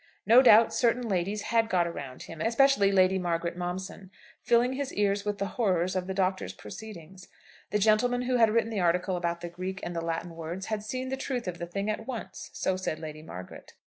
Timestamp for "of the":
5.95-6.13, 11.47-11.67